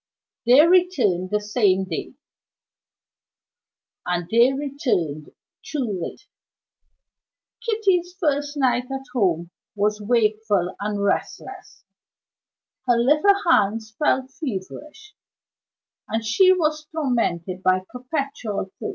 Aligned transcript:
They 0.47 0.65
returned 0.67 1.29
the 1.29 1.39
same 1.39 1.83
day 1.85 2.15
and 4.03 4.27
they 4.31 4.51
returned 4.51 5.31
too 5.63 5.99
late. 6.01 6.25
Kitty's 7.63 8.11
first 8.19 8.57
night 8.57 8.85
at 8.91 9.05
home 9.13 9.51
was 9.75 10.01
wakeful 10.01 10.75
and 10.79 11.03
restless; 11.03 11.83
her 12.87 12.97
little 12.97 13.43
hands 13.47 13.91
felt 13.91 14.31
feverish, 14.31 15.13
and 16.07 16.25
she 16.25 16.51
was 16.51 16.85
tormented 16.85 17.61
by 17.61 17.83
perpetual 17.91 18.71
thirst. 18.79 18.89